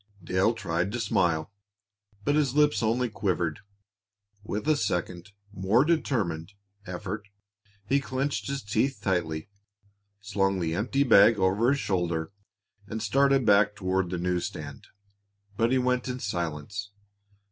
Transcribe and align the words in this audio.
Dale 0.23 0.55
tried 0.55 0.91
to 0.93 0.99
smile, 0.99 1.53
but 2.23 2.33
his 2.33 2.55
lips 2.55 2.81
only 2.81 3.07
quivered. 3.07 3.59
With 4.43 4.67
a 4.67 4.75
second, 4.75 5.29
more 5.53 5.85
determined, 5.85 6.53
effort, 6.87 7.27
he 7.85 7.99
clenched 8.01 8.47
his 8.47 8.63
teeth 8.63 8.97
tightly, 8.99 9.47
slung 10.19 10.59
the 10.59 10.73
empty 10.73 11.03
bag 11.03 11.37
over 11.37 11.69
his 11.69 11.79
shoulder, 11.79 12.31
and 12.87 12.99
started 12.99 13.45
back 13.45 13.75
toward 13.75 14.09
the 14.09 14.17
news 14.17 14.47
stand. 14.47 14.87
But 15.55 15.71
he 15.71 15.77
went 15.77 16.07
in 16.07 16.17
silence. 16.19 16.89